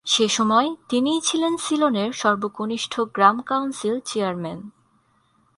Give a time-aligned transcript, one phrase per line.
[0.05, 4.59] সেসময় তিনিই ছিলেন সিলনের সর্বকনিষ্ঠ গ্রাম-কাউন্সিল চেয়ারম্যান।